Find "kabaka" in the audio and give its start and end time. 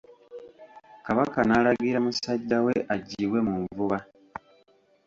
1.05-1.39